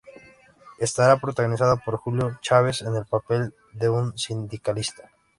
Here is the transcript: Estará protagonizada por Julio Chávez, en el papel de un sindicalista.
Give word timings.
Estará 0.79 1.17
protagonizada 1.19 1.75
por 1.75 1.95
Julio 1.97 2.35
Chávez, 2.41 2.81
en 2.81 2.95
el 2.95 3.05
papel 3.05 3.53
de 3.73 3.87
un 3.87 4.17
sindicalista. 4.17 5.11